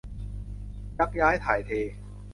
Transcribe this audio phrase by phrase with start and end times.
[0.97, 1.71] ยักย้ายถ่ายเท